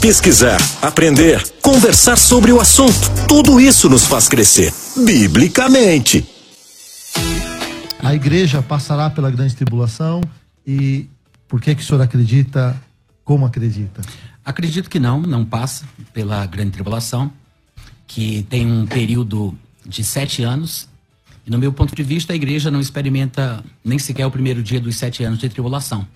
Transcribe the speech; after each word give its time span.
pesquisar, 0.00 0.58
aprender, 0.80 1.42
conversar 1.60 2.16
sobre 2.16 2.50
o 2.50 2.58
assunto. 2.58 3.10
Tudo 3.28 3.60
isso 3.60 3.88
nos 3.88 4.06
faz 4.06 4.28
crescer, 4.28 4.72
biblicamente. 4.96 6.26
A 8.02 8.14
igreja 8.14 8.62
passará 8.62 9.10
pela 9.10 9.30
grande 9.30 9.54
tribulação 9.54 10.22
e 10.66 11.06
por 11.46 11.60
que, 11.60 11.74
que 11.74 11.82
o 11.82 11.84
senhor 11.84 12.00
acredita? 12.00 12.80
Como 13.22 13.44
acredita? 13.44 14.00
Acredito 14.42 14.88
que 14.88 14.98
não, 14.98 15.20
não 15.20 15.44
passa 15.44 15.84
pela 16.14 16.46
grande 16.46 16.70
tribulação, 16.70 17.30
que 18.06 18.42
tem 18.48 18.66
um 18.66 18.86
período 18.86 19.54
de 19.84 20.02
sete 20.02 20.42
anos. 20.42 20.88
E 21.46 21.50
no 21.50 21.58
meu 21.58 21.74
ponto 21.74 21.94
de 21.94 22.02
vista, 22.02 22.32
a 22.32 22.36
igreja 22.36 22.70
não 22.70 22.80
experimenta 22.80 23.62
nem 23.84 23.98
sequer 23.98 24.24
o 24.26 24.30
primeiro 24.30 24.62
dia 24.62 24.80
dos 24.80 24.96
sete 24.96 25.22
anos 25.22 25.38
de 25.38 25.48
tribulação. 25.50 26.06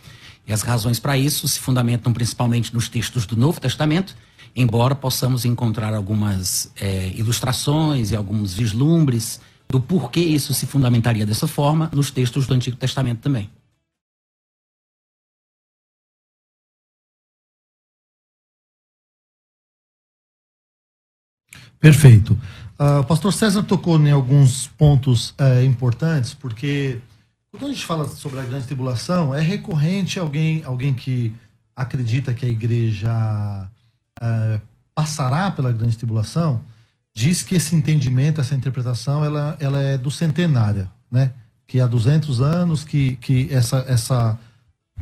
E 0.46 0.52
as 0.52 0.62
razões 0.62 1.00
para 1.00 1.16
isso 1.16 1.48
se 1.48 1.58
fundamentam 1.58 2.12
principalmente 2.12 2.72
nos 2.74 2.88
textos 2.88 3.26
do 3.26 3.36
Novo 3.36 3.60
Testamento, 3.60 4.14
embora 4.54 4.94
possamos 4.94 5.44
encontrar 5.44 5.94
algumas 5.94 6.70
é, 6.80 7.08
ilustrações 7.08 8.10
e 8.10 8.16
alguns 8.16 8.52
vislumbres 8.52 9.40
do 9.68 9.80
porquê 9.80 10.20
isso 10.20 10.52
se 10.54 10.66
fundamentaria 10.66 11.26
dessa 11.26 11.46
forma 11.46 11.90
nos 11.92 12.10
textos 12.10 12.46
do 12.46 12.54
Antigo 12.54 12.76
Testamento 12.76 13.20
também. 13.20 13.50
Perfeito. 21.80 22.38
Uh, 22.78 23.04
pastor 23.04 23.32
César 23.32 23.62
tocou 23.62 24.00
em 24.00 24.10
alguns 24.10 24.68
pontos 24.68 25.30
uh, 25.30 25.62
importantes, 25.64 26.32
porque 26.32 26.98
quando 27.58 27.70
a 27.70 27.74
gente 27.74 27.86
fala 27.86 28.08
sobre 28.08 28.40
a 28.40 28.42
grande 28.42 28.66
tribulação, 28.66 29.34
é 29.34 29.40
recorrente 29.40 30.18
alguém, 30.18 30.62
alguém 30.64 30.92
que 30.92 31.32
acredita 31.74 32.34
que 32.34 32.44
a 32.44 32.48
igreja 32.48 33.68
uh, 34.20 34.60
passará 34.94 35.50
pela 35.50 35.72
grande 35.72 35.96
tribulação, 35.96 36.60
diz 37.14 37.42
que 37.42 37.54
esse 37.54 37.76
entendimento, 37.76 38.40
essa 38.40 38.54
interpretação, 38.54 39.24
ela, 39.24 39.56
ela 39.60 39.80
é 39.80 39.96
do 39.96 40.10
centenária, 40.10 40.90
né? 41.10 41.32
Que 41.66 41.80
há 41.80 41.86
200 41.86 42.40
anos 42.40 42.82
que, 42.82 43.16
que 43.16 43.48
essa, 43.52 43.84
essa 43.88 44.38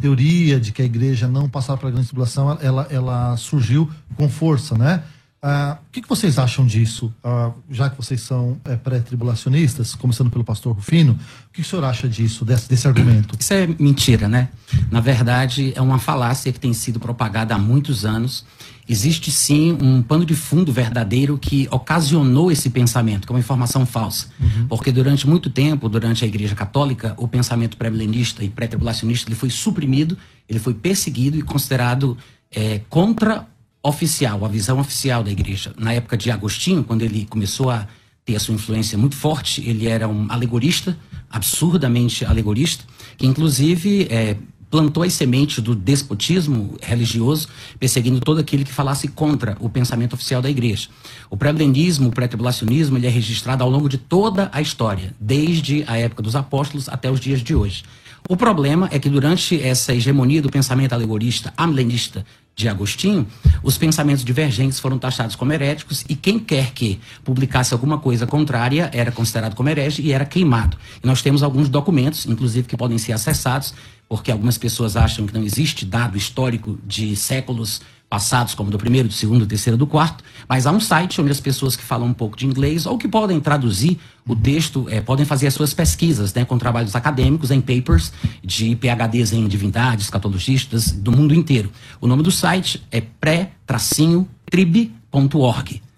teoria 0.00 0.60
de 0.60 0.72
que 0.72 0.82
a 0.82 0.84
igreja 0.84 1.26
não 1.26 1.48
passará 1.48 1.78
pela 1.78 1.90
grande 1.90 2.06
tribulação, 2.06 2.58
ela, 2.60 2.86
ela 2.90 3.36
surgiu 3.38 3.90
com 4.14 4.28
força, 4.28 4.76
né? 4.76 5.02
Uh, 5.44 5.74
o 5.74 5.90
que, 5.90 6.00
que, 6.00 6.08
vocês 6.08 6.38
acham 6.38 6.64
disso? 6.64 7.12
Uh, 7.24 7.52
já 7.68 7.90
que 7.90 7.96
vocês 7.96 8.20
são 8.20 8.60
é, 8.64 8.76
pré-tribulacionistas, 8.76 9.92
começando 9.92 10.30
pelo 10.30 10.44
pastor 10.44 10.72
Rufino, 10.72 11.14
o 11.14 11.16
que, 11.52 11.54
que 11.54 11.60
o 11.62 11.64
senhor 11.64 11.84
acha 11.84 12.08
disso, 12.08 12.44
desse, 12.44 12.68
desse 12.68 12.86
argumento? 12.86 13.34
Isso 13.36 13.52
é 13.52 13.66
mentira, 13.66 14.28
né? 14.28 14.50
Na 14.88 15.00
verdade, 15.00 15.72
é 15.74 15.82
uma 15.82 15.98
falácia 15.98 16.52
que 16.52 16.60
tem 16.60 16.72
sido 16.72 17.00
propagada 17.00 17.56
há 17.56 17.58
muitos 17.58 18.04
anos. 18.04 18.44
Existe 18.88 19.32
sim 19.32 19.76
um 19.82 20.00
pano 20.00 20.24
de 20.24 20.36
fundo 20.36 20.72
verdadeiro 20.72 21.36
que 21.36 21.66
ocasionou 21.72 22.52
esse 22.52 22.70
pensamento, 22.70 23.26
que 23.26 23.32
é 23.32 23.34
uma 23.34 23.40
informação 23.40 23.84
falsa. 23.84 24.28
Uhum. 24.38 24.68
Porque 24.68 24.92
durante 24.92 25.28
muito 25.28 25.50
tempo, 25.50 25.88
durante 25.88 26.24
a 26.24 26.28
Igreja 26.28 26.54
Católica, 26.54 27.14
o 27.16 27.26
pensamento 27.26 27.76
pré-milenista 27.76 28.44
e 28.44 28.48
pré-tribulacionista 28.48 29.28
ele 29.28 29.36
foi 29.36 29.50
suprimido, 29.50 30.16
ele 30.48 30.60
foi 30.60 30.72
perseguido 30.72 31.36
e 31.36 31.42
considerado 31.42 32.16
é, 32.54 32.80
contra 32.88 33.48
oficial, 33.82 34.44
a 34.44 34.48
visão 34.48 34.78
oficial 34.78 35.24
da 35.24 35.30
igreja. 35.30 35.74
Na 35.76 35.92
época 35.92 36.16
de 36.16 36.30
Agostinho, 36.30 36.84
quando 36.84 37.02
ele 37.02 37.26
começou 37.26 37.70
a 37.70 37.86
ter 38.24 38.36
a 38.36 38.40
sua 38.40 38.54
influência 38.54 38.96
muito 38.96 39.16
forte, 39.16 39.68
ele 39.68 39.88
era 39.88 40.08
um 40.08 40.26
alegorista, 40.30 40.96
absurdamente 41.28 42.24
alegorista, 42.24 42.84
que 43.16 43.26
inclusive 43.26 44.06
é, 44.10 44.36
plantou 44.72 45.02
as 45.02 45.12
sementes 45.12 45.62
do 45.62 45.74
despotismo 45.74 46.78
religioso, 46.80 47.46
perseguindo 47.78 48.20
todo 48.20 48.40
aquele 48.40 48.64
que 48.64 48.72
falasse 48.72 49.06
contra 49.06 49.54
o 49.60 49.68
pensamento 49.68 50.14
oficial 50.14 50.40
da 50.40 50.48
igreja. 50.48 50.88
O 51.28 51.36
pré-milenismo, 51.36 52.08
o 52.08 52.10
pré-tribulacionismo, 52.10 52.96
ele 52.96 53.06
é 53.06 53.10
registrado 53.10 53.62
ao 53.62 53.68
longo 53.68 53.86
de 53.86 53.98
toda 53.98 54.48
a 54.50 54.62
história, 54.62 55.14
desde 55.20 55.84
a 55.86 55.98
época 55.98 56.22
dos 56.22 56.34
apóstolos 56.34 56.88
até 56.88 57.10
os 57.10 57.20
dias 57.20 57.42
de 57.42 57.54
hoje. 57.54 57.84
O 58.26 58.34
problema 58.34 58.88
é 58.90 58.98
que 58.98 59.10
durante 59.10 59.60
essa 59.60 59.94
hegemonia 59.94 60.40
do 60.40 60.48
pensamento 60.48 60.94
alegorista, 60.94 61.52
amilenista, 61.54 62.24
de 62.54 62.68
Agostinho, 62.68 63.26
os 63.62 63.78
pensamentos 63.78 64.24
divergentes 64.24 64.78
foram 64.78 64.98
taxados 64.98 65.34
como 65.34 65.52
heréticos 65.52 66.04
e 66.08 66.14
quem 66.14 66.38
quer 66.38 66.72
que 66.72 67.00
publicasse 67.24 67.72
alguma 67.72 67.98
coisa 67.98 68.26
contrária 68.26 68.90
era 68.92 69.10
considerado 69.10 69.54
como 69.54 69.68
herege 69.68 70.02
e 70.02 70.12
era 70.12 70.24
queimado. 70.24 70.76
E 71.02 71.06
nós 71.06 71.22
temos 71.22 71.42
alguns 71.42 71.68
documentos, 71.68 72.26
inclusive, 72.26 72.68
que 72.68 72.76
podem 72.76 72.98
ser 72.98 73.12
acessados, 73.12 73.74
porque 74.12 74.30
algumas 74.30 74.58
pessoas 74.58 74.94
acham 74.94 75.26
que 75.26 75.32
não 75.32 75.42
existe 75.42 75.86
dado 75.86 76.18
histórico 76.18 76.78
de 76.86 77.16
séculos 77.16 77.80
passados, 78.10 78.54
como 78.54 78.70
do 78.70 78.76
primeiro, 78.76 79.08
do 79.08 79.14
segundo, 79.14 79.40
do 79.40 79.46
terceiro, 79.46 79.74
do 79.74 79.86
quarto, 79.86 80.22
mas 80.46 80.66
há 80.66 80.70
um 80.70 80.80
site 80.80 81.18
onde 81.18 81.30
as 81.30 81.40
pessoas 81.40 81.76
que 81.76 81.82
falam 81.82 82.08
um 82.08 82.12
pouco 82.12 82.36
de 82.36 82.44
inglês 82.44 82.84
ou 82.84 82.98
que 82.98 83.08
podem 83.08 83.40
traduzir 83.40 83.98
o 84.28 84.36
texto, 84.36 84.86
é, 84.90 85.00
podem 85.00 85.24
fazer 85.24 85.46
as 85.46 85.54
suas 85.54 85.72
pesquisas, 85.72 86.34
né, 86.34 86.44
com 86.44 86.58
trabalhos 86.58 86.94
acadêmicos 86.94 87.50
em 87.50 87.62
papers 87.62 88.12
de 88.44 88.76
PhDs 88.76 89.32
em 89.32 89.48
divindades, 89.48 90.10
catologistas 90.10 90.92
do 90.92 91.10
mundo 91.10 91.34
inteiro. 91.34 91.72
O 91.98 92.06
nome 92.06 92.22
do 92.22 92.30
site 92.30 92.86
é 92.90 93.00
pré-trib.org. 93.00 93.72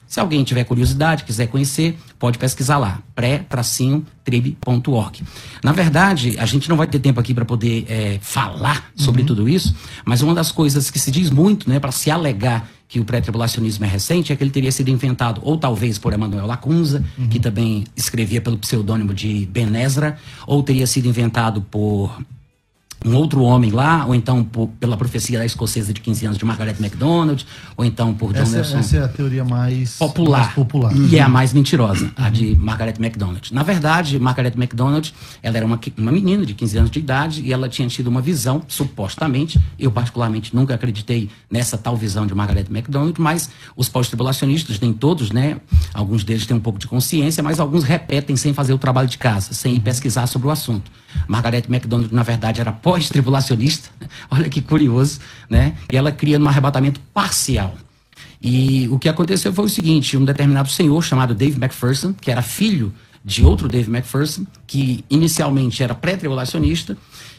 Se 0.07 0.21
alguém 0.21 0.45
tiver 0.45 0.63
curiosidade, 0.63 1.25
quiser 1.25 1.49
conhecer, 1.49 1.99
pode 2.25 2.39
pesquisar 2.39 2.79
lá, 2.79 3.03
pré-trib.org. 3.15 4.03
Na 5.63 5.73
verdade, 5.73 6.35
a 6.39 6.47
gente 6.47 6.71
não 6.71 6.77
vai 6.79 6.87
ter 6.87 6.99
tempo 6.99 7.21
aqui 7.21 7.35
para 7.35 7.45
poder 7.45 7.85
é, 7.87 8.19
falar 8.23 8.91
sobre 8.97 9.21
uhum. 9.21 9.27
tudo 9.27 9.47
isso, 9.47 9.77
mas 10.07 10.23
uma 10.23 10.35
das 10.35 10.51
coisas 10.51 10.91
que 10.91 10.99
se 10.99 11.11
diz 11.11 11.29
muito, 11.29 11.69
né, 11.69 11.79
para 11.79 11.93
se 11.93 12.11
alegar 12.11 12.67
que 12.89 12.99
o 12.99 13.05
pré-tribulacionismo 13.05 13.85
é 13.85 13.89
recente, 13.89 14.33
é 14.33 14.37
que 14.37 14.43
ele 14.43 14.51
teria 14.51 14.73
sido 14.73 14.89
inventado, 14.89 15.43
ou 15.45 15.59
talvez 15.59 15.99
por 15.99 16.15
Emmanuel 16.15 16.47
Lacunza, 16.47 17.05
uhum. 17.19 17.29
que 17.29 17.39
também 17.39 17.85
escrevia 17.95 18.41
pelo 18.41 18.57
pseudônimo 18.57 19.13
de 19.13 19.45
Ben 19.53 19.77
Ezra, 19.77 20.17
ou 20.47 20.63
teria 20.63 20.87
sido 20.87 21.07
inventado 21.07 21.61
por 21.61 22.23
um 23.05 23.15
outro 23.15 23.43
homem 23.43 23.71
lá, 23.71 24.07
ou 24.07 24.15
então 24.15 24.43
por, 24.43 24.69
pela 24.81 24.97
profecia 24.97 25.39
da 25.39 25.45
escocesa 25.45 25.93
de 25.93 26.01
15 26.01 26.27
anos 26.27 26.39
de 26.39 26.45
Margaret 26.45 26.77
MacDonald, 26.79 27.47
ou 27.77 27.85
então 27.85 28.15
por 28.15 28.33
John 28.33 28.41
essa, 28.41 28.57
Nelson. 28.57 28.79
Essa 28.79 28.97
é 28.97 29.03
a 29.05 29.09
teoria 29.09 29.45
mais 29.45 29.99
popular, 29.99 30.41
mais 30.41 30.55
popular. 30.55 30.97
e 30.97 31.17
é 31.17 31.21
a 31.21 31.29
mais 31.29 31.53
mentirosa, 31.53 32.11
a 32.17 32.31
de 32.31 32.57
Margaret 32.57 32.95
MacDonald. 32.99 33.53
Na 33.53 33.63
verdade, 33.63 34.19
Margaret 34.19 34.55
MacDonald, 34.57 35.15
ela 35.43 35.57
era 35.57 35.67
uma, 35.67 35.79
uma 35.99 36.13
menina 36.13 36.47
de 36.47 36.55
15 36.55 36.79
anos 36.79 36.91
de 36.91 36.99
idade 36.99 37.43
e 37.43 37.53
ela 37.53 37.69
tinha 37.69 37.87
tido 37.89 38.09
uma 38.09 38.23
visão, 38.23 38.63
supostamente, 38.67 39.61
eu 39.79 39.91
particularmente 39.91 40.55
nunca 40.55 40.75
acreditei 40.75 41.29
nessa 41.51 41.77
tal 41.77 41.97
visão 41.97 42.27
de 42.27 42.35
Margaret 42.35 42.67
MacDonald, 42.71 43.21
mas 43.21 43.51
os 43.77 43.89
pós-tribulacionistas, 43.89 44.81
nem 44.81 44.93
todos, 44.93 45.31
né, 45.31 45.59
alguns 45.93 46.25
deles 46.25 46.47
têm 46.47 46.57
um 46.57 46.61
pouco 46.61 46.79
de 46.79 46.87
consciência, 46.87 47.43
mas 47.43 47.61
alguns 47.61 47.85
repetem 47.85 48.37
sem 48.37 48.55
fazer 48.55 48.73
o 48.73 48.79
trabalho 48.79 49.09
de 49.09 49.19
casa, 49.19 49.53
sem 49.53 49.75
ir 49.75 49.81
pesquisar 49.81 50.27
sobre 50.27 50.49
o 50.49 50.51
assunto. 50.51 50.91
Margaret 51.29 51.65
MacDonald, 51.69 52.13
na 52.13 52.23
verdade, 52.23 52.61
era 52.61 52.73
pós-tribulacionista. 52.95 53.91
Olha 54.31 54.49
que 54.49 54.61
curioso, 54.61 55.19
né? 55.51 55.75
E 55.93 55.97
ela 55.97 56.13
cria 56.13 56.39
um 56.39 56.49
arrebatamento 56.49 57.01
parcial. 57.13 57.75
E 58.41 58.89
o 58.89 58.99
que 58.99 59.09
aconteceu 59.09 59.53
foi 59.53 59.65
o 59.65 59.69
seguinte: 59.69 60.17
um 60.17 60.25
determinado 60.25 60.69
senhor 60.69 61.03
chamado 61.03 61.35
Dave 61.35 61.57
McPherson, 61.57 62.13
que 62.13 62.31
era 62.31 62.43
filho 62.43 62.93
de 63.25 63.45
outro 63.45 63.67
Dave 63.69 63.91
McPherson, 63.91 64.47
que 64.67 65.05
inicialmente 65.11 65.83
era 65.83 65.95
pré-tribulacionista, 65.95 66.97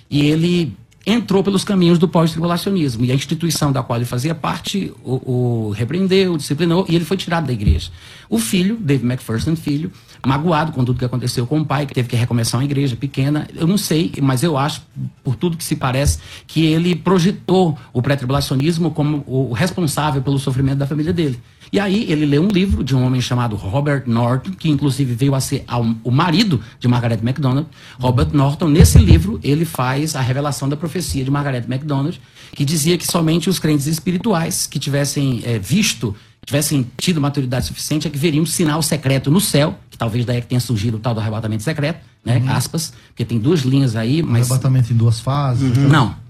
e 0.09 0.25
ele 0.25 0.75
entrou 1.05 1.43
pelos 1.43 1.63
caminhos 1.63 1.99
do 1.99 2.07
pós-tribulacionismo. 2.07 3.05
E 3.05 3.11
a 3.11 3.15
instituição 3.15 3.71
da 3.71 3.83
qual 3.83 3.97
ele 3.97 4.05
fazia 4.05 4.33
parte 4.33 4.91
o, 5.03 5.67
o 5.67 5.69
repreendeu, 5.71 6.33
o 6.33 6.37
disciplinou, 6.37 6.85
e 6.89 6.95
ele 6.95 7.05
foi 7.05 7.15
tirado 7.15 7.45
da 7.45 7.53
igreja. 7.53 7.91
O 8.29 8.39
filho, 8.39 8.77
Dave 8.79 9.05
McPherson, 9.05 9.55
filho, 9.55 9.91
magoado 10.25 10.71
com 10.71 10.83
tudo 10.83 10.97
que 10.97 11.05
aconteceu 11.05 11.45
com 11.45 11.59
o 11.59 11.65
pai, 11.65 11.85
que 11.85 11.93
teve 11.93 12.09
que 12.09 12.15
recomeçar 12.15 12.59
uma 12.59 12.65
igreja 12.65 12.95
pequena. 12.95 13.47
Eu 13.53 13.67
não 13.67 13.77
sei, 13.77 14.11
mas 14.21 14.41
eu 14.41 14.57
acho, 14.57 14.81
por 15.23 15.35
tudo 15.35 15.55
que 15.55 15.63
se 15.63 15.75
parece, 15.75 16.19
que 16.47 16.65
ele 16.65 16.95
projetou 16.95 17.77
o 17.93 18.01
pré-tribulacionismo 18.01 18.89
como 18.91 19.23
o 19.27 19.53
responsável 19.53 20.21
pelo 20.21 20.39
sofrimento 20.39 20.79
da 20.79 20.87
família 20.87 21.13
dele. 21.13 21.39
E 21.71 21.79
aí 21.79 22.09
ele 22.09 22.25
lê 22.25 22.39
um 22.39 22.47
livro 22.47 22.83
de 22.83 22.95
um 22.95 23.03
homem 23.03 23.21
chamado 23.21 23.55
Robert 23.55 24.03
Norton, 24.05 24.51
que 24.51 24.69
inclusive 24.69 25.13
veio 25.13 25.35
a 25.35 25.39
ser 25.39 25.65
o 26.03 26.11
marido 26.11 26.61
de 26.79 26.87
Margaret 26.87 27.19
MacDonald. 27.21 27.67
Robert 27.99 28.29
Norton, 28.33 28.67
nesse 28.67 28.97
livro, 28.97 29.39
ele 29.43 29.65
faz 29.65 30.15
a 30.15 30.21
revelação 30.21 30.69
da 30.69 30.77
profecia 30.77 31.23
de 31.23 31.31
Margaret 31.31 31.65
MacDonald, 31.67 32.19
que 32.53 32.63
dizia 32.63 32.97
que 32.97 33.05
somente 33.05 33.49
os 33.49 33.59
crentes 33.59 33.87
espirituais 33.87 34.67
que 34.67 34.79
tivessem 34.79 35.41
é, 35.43 35.59
visto 35.59 36.15
tivessem 36.45 36.85
tido 36.95 37.19
maturidade 37.19 37.65
suficiente, 37.65 38.07
é 38.07 38.09
que 38.11 38.19
veria 38.19 38.39
um 38.39 38.45
sinal 38.45 38.81
secreto 38.81 39.31
no 39.31 39.41
céu, 39.41 39.79
que 39.89 39.97
talvez 39.97 40.25
daí 40.25 40.37
é 40.37 40.41
que 40.41 40.47
tenha 40.47 40.59
surgido 40.59 40.97
o 40.97 40.99
tal 40.99 41.13
do 41.13 41.19
arrebatamento 41.19 41.63
secreto, 41.63 41.99
né? 42.23 42.37
Uhum. 42.37 42.51
Aspas, 42.51 42.93
porque 43.07 43.25
tem 43.25 43.39
duas 43.39 43.61
linhas 43.61 43.95
aí, 43.95 44.21
mas. 44.21 44.51
Arrebatamento 44.51 44.93
em 44.93 44.95
duas 44.95 45.19
fases. 45.19 45.75
Uhum. 45.75 45.89
Não. 45.89 46.24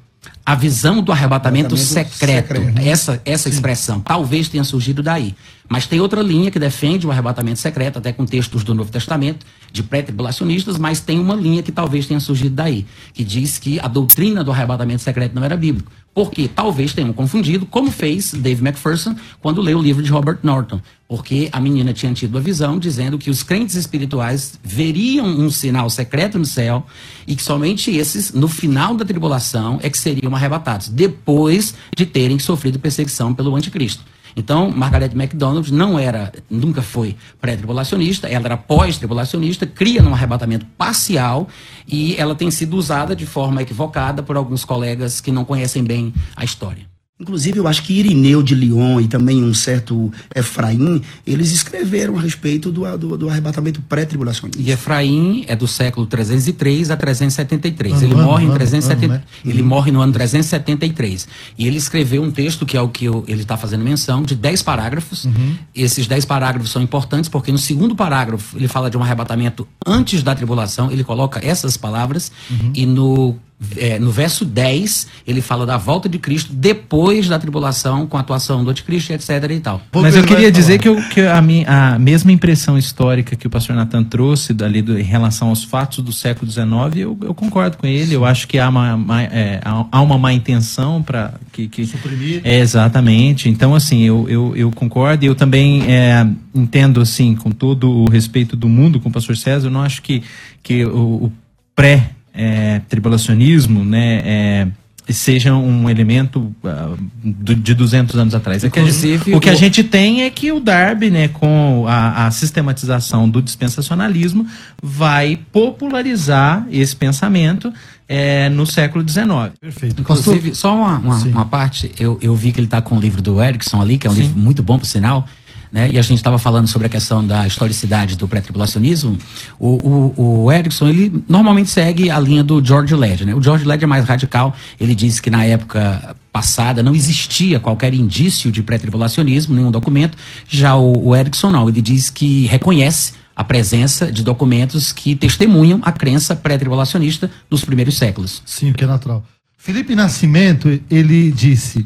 A 0.46 0.56
visão 0.56 1.02
do 1.02 1.12
arrebatamento, 1.12 1.76
arrebatamento 1.76 1.78
secreto, 1.78 2.56
secreto, 2.56 2.80
essa, 2.80 3.22
essa 3.26 3.50
expressão, 3.50 4.00
talvez 4.00 4.48
tenha 4.48 4.64
surgido 4.64 5.02
daí. 5.02 5.36
Mas 5.68 5.88
tem 5.88 6.00
outra 6.00 6.22
linha 6.22 6.52
que 6.52 6.60
defende 6.60 7.08
o 7.08 7.12
arrebatamento 7.12 7.60
secreto, 7.60 7.98
até 7.98 8.14
com 8.14 8.26
textos 8.26 8.64
do 8.64 8.76
Novo 8.76 8.92
Testamento, 8.92 9.46
de 9.72 9.82
pré-tribulacionistas, 9.82 10.78
mas 10.78 11.00
tem 11.00 11.20
uma 11.20 11.36
linha 11.36 11.64
que 11.64 11.72
talvez 11.72 12.06
tenha 12.06 12.20
surgido 12.20 12.56
daí, 12.56 12.86
que 13.14 13.24
diz 13.24 13.58
que 13.58 13.80
a 13.80 13.88
doutrina 13.88 14.44
do 14.44 14.52
arrebatamento 14.52 15.02
secreto 15.02 15.34
não 15.34 15.44
era 15.44 15.58
bíblico. 15.58 15.92
Porque 16.14 16.48
talvez 16.48 16.94
tenham 16.94 17.12
confundido, 17.12 17.66
como 17.66 17.92
fez 17.92 18.34
Dave 18.34 18.66
McPherson 18.66 19.16
quando 19.42 19.62
leu 19.62 19.80
o 19.80 19.82
livro 19.82 20.02
de 20.02 20.10
Robert 20.10 20.40
Norton. 20.44 20.80
Porque 21.10 21.50
a 21.52 21.60
menina 21.60 21.92
tinha 21.92 22.14
tido 22.14 22.38
a 22.38 22.42
visão 22.42 22.80
dizendo 22.80 23.18
que 23.18 23.30
os 23.30 23.44
crentes 23.44 23.76
espirituais 23.76 24.58
veriam 24.64 25.26
um 25.26 25.50
sinal 25.50 25.90
secreto 25.90 26.40
no 26.40 26.46
céu 26.46 26.86
e 27.28 27.36
que 27.36 27.44
somente 27.44 27.92
esses, 27.92 28.32
no 28.32 28.48
final 28.48 28.96
da 28.96 29.04
tribulação, 29.04 29.78
é 29.84 29.90
que 29.90 29.98
seriam 29.98 30.34
arrebatados, 30.34 30.88
depois 30.88 31.76
de 31.94 32.06
terem 32.06 32.40
sofrido 32.40 32.80
perseguição 32.80 33.34
pelo 33.34 33.54
anticristo. 33.54 34.04
Então, 34.36 34.70
Margaret 34.70 35.12
MacDonald 35.16 35.72
não 35.74 35.98
era, 35.98 36.32
nunca 36.50 36.82
foi 36.82 37.16
pré-tribulacionista, 37.40 38.28
ela 38.28 38.46
era 38.46 38.58
pós-tribulacionista, 38.58 39.66
cria 39.66 40.02
num 40.02 40.14
arrebatamento 40.14 40.66
parcial 40.78 41.48
e 41.88 42.16
ela 42.18 42.36
tem 42.36 42.52
sido 42.52 42.76
usada 42.76 43.16
de 43.16 43.26
forma 43.26 43.62
equivocada 43.62 44.22
por 44.22 44.36
alguns 44.36 44.66
colegas 44.66 45.22
que 45.22 45.32
não 45.32 45.46
conhecem 45.46 45.84
bem 45.84 46.14
a 46.36 46.44
história. 46.44 46.95
Inclusive, 47.18 47.60
eu 47.60 47.68
acho 47.68 47.82
que 47.84 47.94
Irineu 47.94 48.44
de 48.44 48.54
Lyon 48.54 49.00
e 49.00 49.08
também 49.08 49.42
um 49.42 49.54
certo 49.54 50.12
Efraim, 50.36 51.02
eles 51.26 51.54
escreveram 51.54 52.18
a 52.18 52.22
respeito 52.22 52.70
do, 52.70 52.98
do, 52.98 53.18
do 53.18 53.30
arrebatamento 53.30 53.82
pré-tribulacionista. 53.84 54.62
E 54.62 54.70
Efraim 54.70 55.46
é 55.48 55.56
do 55.56 55.66
século 55.66 56.06
303 56.06 56.92
a 56.92 56.98
373. 56.98 57.94
Ano, 57.94 58.04
ele 58.04 58.14
ano, 58.16 58.24
morre 58.24 58.46
em 58.46 58.52
370, 58.52 59.06
ano, 59.06 59.14
né? 59.14 59.24
ele 59.46 59.62
uhum. 59.62 59.68
morre 59.70 59.92
no 59.94 60.02
ano 60.02 60.12
373. 60.12 61.26
E 61.58 61.66
ele 61.66 61.78
escreveu 61.78 62.22
um 62.22 62.32
texto 62.32 62.66
que 62.66 62.76
é 62.76 62.82
o 62.82 62.90
que 62.90 63.06
eu, 63.06 63.24
ele 63.30 63.44
está 63.44 63.56
fazendo 63.56 63.86
menção 63.86 64.24
de 64.24 64.36
10 64.36 64.62
parágrafos. 64.62 65.24
Uhum. 65.24 65.56
Esses 65.74 66.08
10 66.08 66.26
parágrafos 66.26 66.70
são 66.70 66.82
importantes 66.82 67.30
porque 67.30 67.50
no 67.50 67.58
segundo 67.58 67.96
parágrafo 67.96 68.58
ele 68.58 68.68
fala 68.68 68.90
de 68.90 68.98
um 68.98 69.02
arrebatamento 69.02 69.66
antes 69.86 70.22
da 70.22 70.36
tribulação, 70.36 70.92
ele 70.92 71.06
coloca 71.06 71.40
essas 71.42 71.78
palavras 71.78 72.30
uhum. 72.52 72.72
e 72.76 72.86
no 72.86 73.38
é, 73.78 73.98
no 73.98 74.12
verso 74.12 74.44
10, 74.44 75.08
ele 75.26 75.42
fala 75.42 75.66
da 75.66 75.78
volta 75.78 76.10
de 76.10 76.20
Cristo 76.20 76.54
depois 76.54 77.28
da 77.30 77.40
tribulação, 77.40 78.06
com 78.06 78.18
a 78.18 78.20
atuação 78.20 78.64
do 78.64 78.70
anticristo, 78.70 79.14
etc. 79.14 79.30
e 79.50 79.60
tal. 79.60 79.82
Mas 79.94 80.16
eu 80.16 80.24
queria 80.24 80.52
dizer 80.52 80.78
que, 80.78 80.90
eu, 80.90 81.02
que 81.10 81.22
a, 81.22 81.42
minha, 81.42 81.66
a 81.68 81.98
mesma 81.98 82.34
impressão 82.34 82.78
histórica 82.78 83.36
que 83.36 83.48
o 83.48 83.50
pastor 83.50 83.76
Natan 83.76 84.04
trouxe 84.04 84.54
dali 84.54 84.82
do, 84.82 85.00
em 85.00 85.04
relação 85.04 85.50
aos 85.50 85.64
fatos 85.64 86.04
do 86.04 86.12
século 86.12 86.52
XIX, 86.52 86.66
eu, 86.98 87.18
eu 87.22 87.34
concordo 87.34 87.78
com 87.78 87.88
ele. 87.88 88.14
Eu 88.14 88.26
acho 88.26 88.46
que 88.46 88.60
há 88.60 88.68
uma, 88.68 88.98
má, 88.98 89.24
é, 89.24 89.62
há 89.64 90.02
uma 90.02 90.18
má 90.18 90.34
intenção 90.34 91.02
para 91.02 91.34
que, 91.54 91.70
que. 91.70 91.86
Suprimir. 91.86 92.42
É, 92.44 92.60
exatamente. 92.60 93.48
Então, 93.48 93.74
assim, 93.74 94.02
eu, 94.02 94.28
eu, 94.30 94.54
eu 94.56 94.72
concordo 94.72 95.24
e 95.24 95.28
eu 95.28 95.36
também 95.36 95.82
é, 95.90 96.28
entendo, 96.54 97.00
assim, 97.00 97.36
com 97.36 97.52
todo 97.52 97.90
o 97.90 98.10
respeito 98.10 98.58
do 98.58 98.68
mundo 98.68 99.00
com 99.00 99.08
o 99.08 99.12
pastor 99.12 99.38
César, 99.38 99.68
eu 99.68 99.72
não 99.72 99.82
acho 99.82 100.02
que, 100.02 100.24
que 100.62 100.86
o, 100.86 101.26
o 101.26 101.34
pré 101.74 102.15
é, 102.36 102.82
tribulacionismo, 102.88 103.84
né, 103.84 104.22
é, 104.24 104.68
seja 105.14 105.54
um 105.54 105.90
elemento 105.90 106.54
uh, 106.64 106.98
de 107.24 107.74
200 107.74 108.18
anos 108.18 108.34
atrás. 108.34 108.64
É 108.64 108.70
que 108.70 108.92
gente, 108.92 109.34
o 109.34 109.40
que 109.40 109.50
a 109.50 109.56
gente 109.56 109.84
tem 109.84 110.24
é 110.24 110.30
que 110.30 110.52
o 110.52 110.60
Darby, 110.60 111.12
né, 111.12 111.28
com 111.28 111.86
a, 111.88 112.26
a, 112.26 112.32
sistematização 112.32 113.30
do 113.30 113.42
dispensacionalismo, 113.42 114.48
vai 114.82 115.40
popularizar 115.52 116.66
esse 116.72 116.96
pensamento 116.96 117.72
é, 118.10 118.50
no 118.50 118.66
século 118.66 119.08
XIX. 119.08 119.26
Perfeito. 119.62 120.02
Inclusive, 120.02 120.56
só 120.56 120.76
uma, 120.76 120.98
uma, 120.98 121.18
uma 121.18 121.46
parte, 121.46 121.92
eu, 122.00 122.18
eu 122.22 122.36
vi 122.36 122.52
que 122.52 122.60
ele 122.60 122.68
está 122.68 122.82
com 122.82 122.98
o 122.98 123.00
livro 123.00 123.22
do 123.22 123.42
Erickson 123.42 123.82
ali, 123.82 123.98
que 123.98 124.08
é 124.08 124.10
um 124.10 124.14
Sim. 124.14 124.22
livro 124.22 124.40
muito 124.40 124.64
bom, 124.64 124.80
por 124.80 124.88
sinal, 124.88 125.28
né? 125.72 125.90
E 125.92 125.98
a 125.98 126.02
gente 126.02 126.18
estava 126.18 126.38
falando 126.38 126.68
sobre 126.68 126.88
a 126.88 126.90
questão 126.90 127.26
da 127.26 127.46
historicidade 127.46 128.16
do 128.16 128.28
pré-tribulacionismo. 128.28 129.18
O, 129.60 130.14
o, 130.18 130.44
o 130.44 130.52
Erickson, 130.52 130.88
ele 130.88 131.24
normalmente 131.28 131.70
segue 131.70 132.10
a 132.10 132.20
linha 132.20 132.44
do 132.44 132.64
George 132.64 132.96
Led. 132.96 133.26
Né? 133.26 133.36
O 133.36 133.42
George 133.42 133.66
Led 133.66 133.84
é 133.84 133.88
mais 133.88 134.06
radical. 134.06 134.56
Ele 134.80 134.96
diz 134.96 135.20
que 135.20 135.30
na 135.30 135.44
época 135.46 136.16
passada 136.32 136.84
não 136.84 136.94
existia 136.94 137.60
qualquer 137.60 137.94
indício 137.94 138.52
de 138.52 138.62
pré-tribulacionismo, 138.62 139.56
nenhum 139.56 139.72
documento. 139.72 140.18
Já 140.48 140.76
o, 140.76 141.10
o 141.10 141.16
Erickson 141.16 141.50
não. 141.50 141.70
Ele 141.70 141.82
diz 141.82 142.10
que 142.10 142.46
reconhece 142.48 143.14
a 143.36 143.44
presença 143.44 144.12
de 144.12 144.24
documentos 144.24 144.92
que 144.92 145.16
testemunham 145.16 145.80
a 145.84 145.92
crença 145.92 146.36
pré-tribulacionista 146.36 147.30
nos 147.50 147.66
primeiros 147.66 147.98
séculos. 147.98 148.42
Sim, 148.46 148.72
que 148.72 148.84
é 148.84 148.88
natural. 148.88 149.24
Felipe 149.58 149.96
Nascimento, 149.96 150.80
ele 150.90 151.32
disse: 151.32 151.86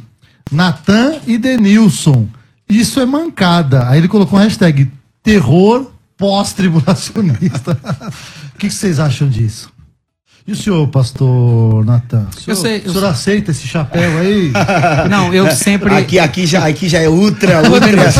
Natan 0.51 1.15
e 1.25 1.37
Denilson 1.37 2.27
isso 2.69 2.99
é 2.99 3.05
mancada. 3.05 3.89
Aí 3.89 3.99
ele 3.99 4.07
colocou 4.07 4.37
um 4.37 4.41
hashtag 4.41 4.91
terror 5.23 5.91
pós-tribulacionista. 6.17 7.79
O 8.49 8.59
que, 8.59 8.67
que 8.67 8.73
vocês 8.73 8.99
acham 8.99 9.29
disso? 9.29 9.71
E 10.49 10.51
o 10.51 10.55
senhor, 10.55 10.87
pastor 10.87 11.85
Natan? 11.85 12.25
O 12.35 12.39
senhor, 12.41 12.55
sei, 12.55 12.77
o 12.79 12.89
senhor 12.89 13.01
sei. 13.01 13.09
aceita 13.09 13.51
esse 13.51 13.67
chapéu 13.67 14.17
aí? 14.17 14.51
Não, 15.07 15.31
eu 15.31 15.51
sempre. 15.51 15.93
Aqui, 15.93 16.17
aqui, 16.17 16.47
já, 16.47 16.67
aqui 16.67 16.89
já 16.89 16.97
é 16.97 17.07
ultra, 17.07 17.61
ultra. 17.69 18.11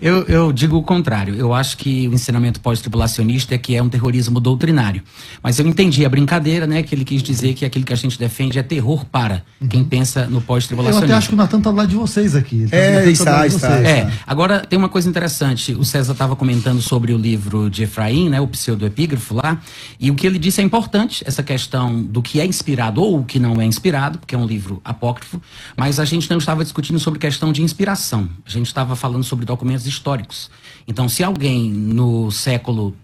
eu, 0.00 0.22
eu 0.22 0.50
digo 0.50 0.78
o 0.78 0.82
contrário. 0.82 1.34
Eu 1.34 1.52
acho 1.52 1.76
que 1.76 2.08
o 2.08 2.14
ensinamento 2.14 2.58
pós-tribulacionista 2.58 3.54
é 3.54 3.58
que 3.58 3.76
é 3.76 3.82
um 3.82 3.88
terrorismo 3.90 4.40
doutrinário. 4.40 5.02
Mas 5.42 5.58
eu 5.58 5.66
entendi 5.66 6.06
a 6.06 6.08
brincadeira, 6.08 6.66
né? 6.66 6.82
Que 6.82 6.94
ele 6.94 7.04
quis 7.04 7.22
dizer 7.22 7.52
que 7.52 7.66
aquilo 7.66 7.84
que 7.84 7.92
a 7.92 7.96
gente 7.96 8.18
defende 8.18 8.58
é 8.58 8.62
terror 8.62 9.04
para 9.04 9.42
uhum. 9.60 9.68
quem 9.68 9.84
pensa 9.84 10.24
no 10.24 10.40
pós-tribulacionismo. 10.40 11.04
Eu 11.04 11.14
até 11.14 11.18
acho 11.18 11.28
que 11.28 11.34
o 11.34 11.36
Natan 11.36 11.60
tá 11.60 11.70
do 11.70 11.76
lado 11.76 11.90
de 11.90 11.96
vocês 11.96 12.34
aqui. 12.34 12.66
Tá 12.66 12.74
é, 12.78 13.10
está, 13.10 13.46
está, 13.46 13.78
É, 13.80 14.10
agora 14.26 14.60
tem 14.60 14.78
uma 14.78 14.88
coisa 14.88 15.06
interessante. 15.06 15.74
O 15.74 15.84
César 15.84 16.12
estava 16.12 16.34
comentando 16.34 16.80
sobre 16.80 17.12
o 17.12 17.18
livro 17.18 17.68
de 17.68 17.82
Efraim, 17.82 18.30
né? 18.30 18.40
O 18.40 18.48
pseudoepígrafo 18.48 19.34
lá. 19.34 19.60
E 20.00 20.10
o 20.10 20.14
que 20.14 20.26
ele 20.26 20.38
disse 20.38 20.62
é 20.62 20.64
importante, 20.64 21.22
essa 21.26 21.42
questão 21.42 21.57
questão 21.58 22.00
do 22.00 22.22
que 22.22 22.40
é 22.40 22.46
inspirado 22.46 23.02
ou 23.02 23.18
o 23.18 23.24
que 23.24 23.40
não 23.40 23.60
é 23.60 23.64
inspirado, 23.64 24.20
porque 24.20 24.32
é 24.32 24.38
um 24.38 24.46
livro 24.46 24.80
apócrifo, 24.84 25.42
mas 25.76 25.98
a 25.98 26.04
gente 26.04 26.30
não 26.30 26.38
estava 26.38 26.62
discutindo 26.62 27.00
sobre 27.00 27.18
questão 27.18 27.50
de 27.50 27.62
inspiração. 27.62 28.30
A 28.46 28.50
gente 28.50 28.66
estava 28.66 28.94
falando 28.94 29.24
sobre 29.24 29.44
documentos 29.44 29.84
históricos. 29.84 30.48
Então, 30.86 31.08
se 31.08 31.24
alguém 31.24 31.68
no 31.68 32.30
século 32.30 32.94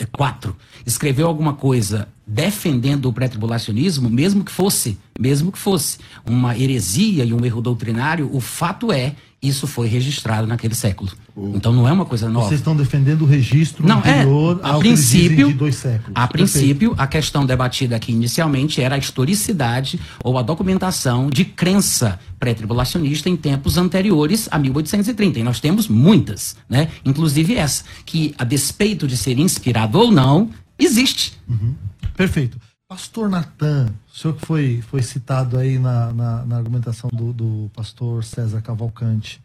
IV 0.00 0.54
escreveu 0.86 1.26
alguma 1.26 1.54
coisa 1.54 2.08
defendendo 2.24 3.06
o 3.06 3.12
pré-tribulacionismo, 3.12 4.08
mesmo 4.08 4.44
que 4.44 4.52
fosse, 4.52 4.96
mesmo 5.18 5.50
que 5.50 5.58
fosse 5.58 5.98
uma 6.24 6.56
heresia 6.56 7.24
e 7.24 7.34
um 7.34 7.44
erro 7.44 7.60
doutrinário, 7.60 8.30
o 8.32 8.40
fato 8.40 8.92
é 8.92 9.16
isso 9.46 9.66
foi 9.66 9.88
registrado 9.88 10.46
naquele 10.46 10.74
século. 10.74 11.10
Então 11.54 11.72
não 11.72 11.86
é 11.88 11.92
uma 11.92 12.04
coisa 12.04 12.28
nova. 12.28 12.48
Vocês 12.48 12.60
estão 12.60 12.76
defendendo 12.76 13.22
o 13.22 13.26
registro 13.26 13.86
não, 13.86 13.98
anterior 13.98 14.60
é, 14.62 14.68
a 14.68 14.78
princípio, 14.78 15.48
de 15.48 15.54
dois 15.54 15.74
séculos. 15.76 16.12
A 16.14 16.26
princípio, 16.26 16.94
a 16.96 17.06
questão 17.06 17.44
debatida 17.44 17.96
aqui 17.96 18.12
inicialmente 18.12 18.80
era 18.80 18.94
a 18.94 18.98
historicidade 18.98 20.00
ou 20.22 20.38
a 20.38 20.42
documentação 20.42 21.28
de 21.28 21.44
crença 21.44 22.18
pré-tribulacionista 22.38 23.28
em 23.28 23.36
tempos 23.36 23.76
anteriores 23.76 24.48
a 24.50 24.58
1830. 24.58 25.40
E 25.40 25.42
nós 25.42 25.60
temos 25.60 25.88
muitas, 25.88 26.56
né? 26.68 26.88
Inclusive 27.04 27.56
essa, 27.56 27.84
que 28.06 28.34
a 28.38 28.44
despeito 28.44 29.06
de 29.06 29.16
ser 29.16 29.38
inspirado 29.38 29.98
ou 29.98 30.10
não, 30.10 30.50
existe. 30.78 31.34
Uhum. 31.48 31.74
Perfeito. 32.16 32.58
Pastor 32.86 33.30
Natan, 33.30 33.88
o 34.12 34.16
senhor 34.16 34.34
que 34.34 34.44
foi, 34.44 34.84
foi 34.86 35.02
citado 35.02 35.56
aí 35.56 35.78
na, 35.78 36.12
na, 36.12 36.44
na 36.44 36.56
argumentação 36.56 37.08
do, 37.10 37.32
do, 37.32 37.70
pastor 37.74 38.22
César 38.22 38.60
Cavalcante, 38.60 39.40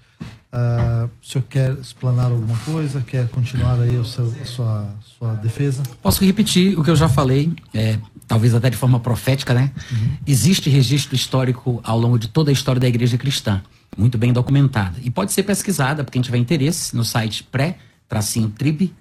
uh, 0.51 1.05
o 1.05 1.25
senhor 1.25 1.45
quer 1.45 1.71
explanar 1.75 2.31
alguma 2.31 2.57
coisa? 2.59 2.99
Quer 2.99 3.29
continuar 3.29 3.79
aí 3.79 3.95
o 3.95 4.03
seu, 4.03 4.25
a 4.41 4.45
sua, 4.45 4.93
sua 5.17 5.35
defesa? 5.35 5.83
Posso 6.01 6.25
repetir 6.25 6.77
o 6.77 6.83
que 6.83 6.89
eu 6.89 6.97
já 6.97 7.07
falei, 7.07 7.53
é, 7.73 7.97
talvez 8.27 8.53
até 8.53 8.69
de 8.69 8.75
forma 8.75 8.99
profética, 8.99 9.53
né? 9.53 9.71
Uhum. 9.89 10.17
Existe 10.27 10.69
registro 10.69 11.15
histórico 11.15 11.79
ao 11.81 11.97
longo 11.97 12.19
de 12.19 12.27
toda 12.27 12.51
a 12.51 12.53
história 12.53 12.81
da 12.81 12.89
igreja 12.89 13.17
cristã, 13.17 13.61
muito 13.97 14.17
bem 14.17 14.33
documentada. 14.33 14.99
E 15.01 15.09
pode 15.09 15.31
ser 15.31 15.43
pesquisada, 15.43 16.03
por 16.03 16.11
quem 16.11 16.21
tiver 16.21 16.39
interesse, 16.39 16.93
no 16.93 17.05
site 17.05 17.45
pré-trib.org 17.45 18.93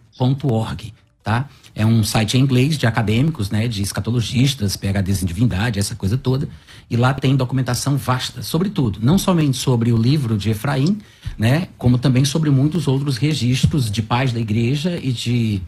tá? 1.29 1.47
É 1.79 1.87
um 1.87 2.03
site 2.03 2.37
em 2.37 2.41
inglês 2.41 2.77
de 2.77 2.89
acadêmicos, 2.89 3.51
né, 3.51 3.69
de 3.69 3.81
escatologistas, 3.83 4.77
PhDs 4.77 5.23
em 5.23 5.27
divindade, 5.27 5.79
essa 5.79 5.95
coisa 5.95 6.19
toda. 6.19 6.49
E 6.91 6.97
lá 6.97 7.15
tem 7.15 7.37
documentação 7.37 7.97
vasta 7.97 8.43
sobre 8.43 8.69
tudo, 8.69 8.99
não 9.01 9.17
somente 9.17 9.57
sobre 9.57 9.93
o 9.93 9.97
livro 9.97 10.37
de 10.37 10.51
Efraim, 10.51 10.99
né, 11.39 11.69
como 11.79 11.97
também 11.97 12.25
sobre 12.25 12.51
muitos 12.51 12.89
outros 12.89 13.17
registros 13.17 13.89
de 13.89 14.03
pais 14.03 14.33
da 14.33 14.41
igreja 14.41 14.99
e 15.01 15.13
de 15.13 15.63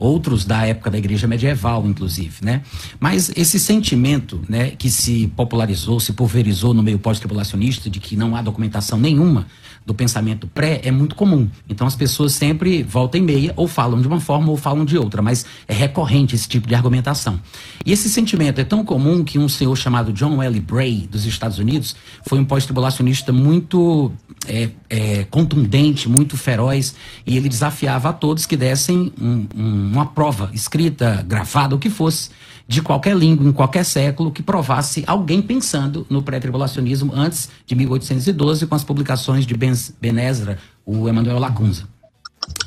outros 0.00 0.44
da 0.44 0.64
época 0.64 0.88
da 0.88 0.98
igreja 0.98 1.26
medieval, 1.26 1.84
inclusive, 1.84 2.44
né? 2.44 2.62
Mas 3.00 3.32
esse 3.36 3.58
sentimento, 3.58 4.40
né, 4.48 4.70
que 4.70 4.88
se 4.88 5.26
popularizou, 5.34 5.98
se 5.98 6.12
pulverizou 6.12 6.72
no 6.72 6.82
meio 6.82 6.98
pós-tribulacionista 6.98 7.90
de 7.90 7.98
que 7.98 8.14
não 8.14 8.36
há 8.36 8.42
documentação 8.42 9.00
nenhuma 9.00 9.46
do 9.86 9.94
pensamento 9.94 10.48
pré 10.48 10.80
é 10.82 10.90
muito 10.90 11.14
comum. 11.14 11.48
Então 11.68 11.86
as 11.86 11.94
pessoas 11.94 12.32
sempre 12.32 12.82
voltam 12.82 13.20
em 13.20 13.24
meia, 13.24 13.52
ou 13.56 13.68
falam 13.68 14.00
de 14.00 14.08
uma 14.08 14.20
forma 14.20 14.50
ou 14.50 14.56
falam 14.56 14.84
de 14.84 14.98
outra, 14.98 15.22
mas 15.22 15.46
é 15.68 15.74
recorrente 15.74 16.34
esse 16.34 16.48
tipo 16.48 16.66
de 16.66 16.74
argumentação. 16.74 17.40
E 17.84 17.92
esse 17.92 18.08
sentimento 18.08 18.60
é 18.60 18.64
tão 18.64 18.84
comum 18.84 19.24
que 19.24 19.38
um 19.38 19.48
senhor 19.48 19.74
chamado 19.76 20.12
John 20.12 20.42
L. 20.42 20.60
Bray, 20.60 21.08
dos 21.10 21.24
Estados 21.24 21.58
Unidos, 21.58 21.96
foi 22.26 22.38
um 22.38 22.44
pós-tribulacionista 22.44 23.32
muito 23.32 24.12
é, 24.46 24.70
é, 24.88 25.24
contundente, 25.24 26.08
muito 26.08 26.36
feroz, 26.36 26.94
e 27.26 27.36
ele 27.36 27.48
desafiava 27.48 28.10
a 28.10 28.12
todos 28.12 28.46
que 28.46 28.56
dessem 28.56 29.12
um, 29.20 29.46
um, 29.54 29.90
uma 29.92 30.06
prova 30.06 30.50
escrita, 30.52 31.24
gravada, 31.26 31.74
o 31.74 31.78
que 31.78 31.90
fosse, 31.90 32.30
de 32.68 32.82
qualquer 32.82 33.16
língua, 33.16 33.46
em 33.48 33.52
qualquer 33.52 33.84
século, 33.84 34.30
que 34.30 34.42
provasse 34.42 35.04
alguém 35.06 35.40
pensando 35.40 36.06
no 36.10 36.22
pré-tribulacionismo 36.22 37.12
antes 37.14 37.48
de 37.64 37.74
1812, 37.74 38.66
com 38.66 38.74
as 38.74 38.84
publicações 38.84 39.46
de 39.46 39.56
Ben, 39.56 39.72
ben 40.00 40.18
Ezra, 40.18 40.58
o 40.84 41.08
Emmanuel 41.08 41.38
Lacunza. 41.38 41.84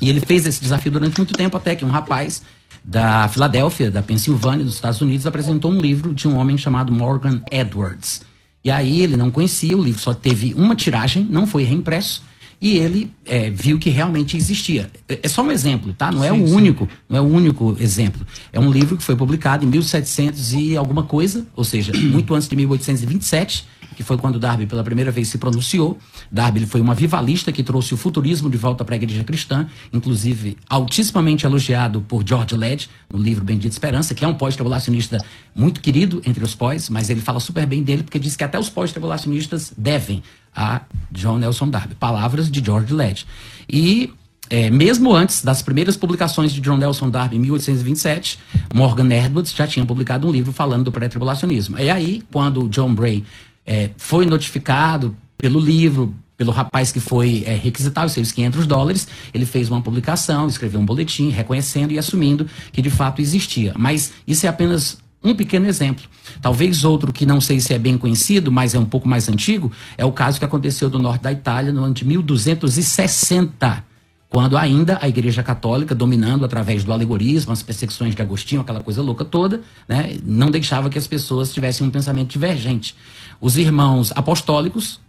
E 0.00 0.08
ele 0.08 0.20
fez 0.20 0.46
esse 0.46 0.60
desafio 0.60 0.92
durante 0.92 1.16
muito 1.18 1.34
tempo, 1.34 1.56
até 1.56 1.74
que 1.74 1.84
um 1.84 1.90
rapaz 1.90 2.42
da 2.84 3.28
Filadélfia, 3.28 3.90
da 3.90 4.02
Pensilvânia, 4.02 4.64
dos 4.64 4.74
Estados 4.74 5.00
Unidos, 5.00 5.26
apresentou 5.26 5.70
um 5.70 5.78
livro 5.78 6.14
de 6.14 6.26
um 6.26 6.36
homem 6.36 6.56
chamado 6.56 6.92
Morgan 6.92 7.40
Edwards. 7.50 8.22
E 8.64 8.70
aí 8.70 9.00
ele 9.00 9.16
não 9.16 9.30
conhecia, 9.30 9.76
o 9.76 9.82
livro 9.82 10.00
só 10.00 10.12
teve 10.12 10.54
uma 10.54 10.74
tiragem, 10.74 11.26
não 11.28 11.46
foi 11.46 11.62
reimpresso, 11.64 12.22
e 12.60 12.76
ele 12.76 13.10
é, 13.24 13.48
viu 13.48 13.78
que 13.78 13.88
realmente 13.88 14.36
existia. 14.36 14.90
É, 15.08 15.20
é 15.22 15.28
só 15.28 15.42
um 15.42 15.50
exemplo, 15.50 15.94
tá? 15.94 16.12
Não 16.12 16.22
é 16.22 16.30
sim, 16.30 16.40
o 16.40 16.54
único, 16.54 16.84
sim. 16.84 16.90
não 17.08 17.18
é 17.18 17.20
o 17.20 17.24
único 17.24 17.76
exemplo. 17.80 18.26
É 18.52 18.60
um 18.60 18.70
livro 18.70 18.96
que 18.96 19.02
foi 19.02 19.16
publicado 19.16 19.64
em 19.64 19.68
1700 19.68 20.52
e 20.52 20.76
alguma 20.76 21.04
coisa, 21.04 21.46
ou 21.56 21.64
seja, 21.64 21.92
muito 21.94 22.34
antes 22.34 22.48
de 22.48 22.56
1827 22.56 23.66
que 24.00 24.04
foi 24.04 24.16
quando 24.16 24.38
Darby 24.38 24.64
pela 24.64 24.82
primeira 24.82 25.10
vez 25.10 25.28
se 25.28 25.36
pronunciou. 25.36 25.98
Darby 26.32 26.64
foi 26.64 26.80
uma 26.80 26.94
vivalista 26.94 27.52
que 27.52 27.62
trouxe 27.62 27.92
o 27.92 27.98
futurismo 27.98 28.48
de 28.48 28.56
volta 28.56 28.82
para 28.82 28.94
a 28.94 28.96
igreja 28.96 29.22
cristã, 29.22 29.68
inclusive 29.92 30.56
altissimamente 30.70 31.44
elogiado 31.44 32.00
por 32.00 32.26
George 32.26 32.56
Led 32.56 32.88
no 33.12 33.22
livro 33.22 33.44
Bendita 33.44 33.74
Esperança, 33.74 34.14
que 34.14 34.24
é 34.24 34.28
um 34.28 34.32
pós-tribulacionista 34.32 35.18
muito 35.54 35.82
querido 35.82 36.22
entre 36.24 36.42
os 36.42 36.54
pós, 36.54 36.88
mas 36.88 37.10
ele 37.10 37.20
fala 37.20 37.38
super 37.40 37.66
bem 37.66 37.82
dele 37.82 38.02
porque 38.02 38.18
diz 38.18 38.36
que 38.36 38.42
até 38.42 38.58
os 38.58 38.70
pós-tribulacionistas 38.70 39.70
devem 39.76 40.22
a 40.56 40.80
John 41.12 41.36
Nelson 41.36 41.68
Darby. 41.68 41.94
Palavras 41.94 42.50
de 42.50 42.64
George 42.64 42.94
Led. 42.94 43.26
E 43.68 44.14
é, 44.48 44.70
mesmo 44.70 45.14
antes 45.14 45.44
das 45.44 45.60
primeiras 45.60 45.94
publicações 45.94 46.52
de 46.52 46.60
John 46.62 46.78
Nelson 46.78 47.10
Darby, 47.10 47.36
em 47.36 47.40
1827, 47.40 48.38
Morgan 48.74 49.14
Edwards 49.14 49.54
já 49.54 49.66
tinha 49.66 49.84
publicado 49.84 50.26
um 50.26 50.32
livro 50.32 50.52
falando 50.52 50.84
do 50.84 50.92
pré-tribulacionismo. 50.92 51.78
E 51.78 51.90
aí, 51.90 52.22
quando 52.32 52.66
John 52.70 52.94
Bray 52.94 53.24
é, 53.70 53.90
foi 53.96 54.26
notificado 54.26 55.16
pelo 55.38 55.60
livro, 55.60 56.12
pelo 56.36 56.50
rapaz 56.50 56.90
que 56.90 56.98
foi 56.98 57.44
é, 57.46 57.54
requisitar 57.54 58.04
os 58.04 58.10
seus 58.10 58.32
500 58.32 58.66
dólares, 58.66 59.06
ele 59.32 59.46
fez 59.46 59.70
uma 59.70 59.80
publicação, 59.80 60.48
escreveu 60.48 60.80
um 60.80 60.84
boletim 60.84 61.28
reconhecendo 61.28 61.92
e 61.92 61.98
assumindo 61.98 62.48
que 62.72 62.82
de 62.82 62.90
fato 62.90 63.22
existia. 63.22 63.72
Mas 63.78 64.12
isso 64.26 64.44
é 64.44 64.48
apenas 64.48 64.98
um 65.22 65.36
pequeno 65.36 65.68
exemplo. 65.68 66.02
Talvez 66.42 66.84
outro 66.84 67.12
que 67.12 67.24
não 67.24 67.40
sei 67.40 67.60
se 67.60 67.72
é 67.72 67.78
bem 67.78 67.96
conhecido, 67.96 68.50
mas 68.50 68.74
é 68.74 68.78
um 68.78 68.84
pouco 68.84 69.08
mais 69.08 69.28
antigo, 69.28 69.70
é 69.96 70.04
o 70.04 70.10
caso 70.10 70.40
que 70.40 70.44
aconteceu 70.44 70.90
do 70.90 70.98
norte 70.98 71.22
da 71.22 71.30
Itália 71.30 71.72
no 71.72 71.84
ano 71.84 71.94
de 71.94 72.04
1260 72.04 73.89
quando 74.30 74.56
ainda 74.56 74.96
a 75.02 75.08
Igreja 75.08 75.42
Católica, 75.42 75.92
dominando 75.92 76.44
através 76.44 76.84
do 76.84 76.92
alegorismo, 76.92 77.52
as 77.52 77.64
perseguições 77.64 78.14
de 78.14 78.22
Agostinho, 78.22 78.60
aquela 78.60 78.80
coisa 78.80 79.02
louca 79.02 79.24
toda, 79.24 79.60
né, 79.88 80.16
não 80.24 80.52
deixava 80.52 80.88
que 80.88 80.96
as 80.96 81.08
pessoas 81.08 81.52
tivessem 81.52 81.84
um 81.84 81.90
pensamento 81.90 82.30
divergente. 82.30 82.94
Os 83.40 83.56
irmãos 83.56 84.12
apostólicos, 84.14 85.00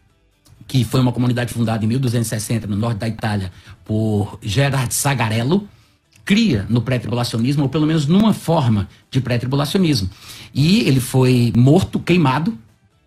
que 0.68 0.84
foi 0.84 1.00
uma 1.00 1.12
comunidade 1.12 1.54
fundada 1.54 1.86
em 1.86 1.88
1260 1.88 2.66
no 2.66 2.75
norte 2.75 2.98
da 2.98 3.08
Itália 3.08 3.51
por 3.86 4.40
Gerard 4.42 4.92
Sagarello, 4.92 5.70
cria 6.25 6.66
no 6.68 6.82
pré-tribulacionismo, 6.82 7.62
ou 7.62 7.70
pelo 7.70 7.86
menos 7.86 8.08
numa 8.08 8.34
forma 8.34 8.90
de 9.12 9.22
pré-tribulacionismo. 9.22 10.10
E 10.51 10.80
ele 10.88 11.00
foi 11.00 11.54
morto, 11.56 12.00
queimado, 12.00 12.58